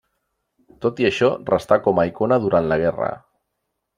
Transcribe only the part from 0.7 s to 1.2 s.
Tot i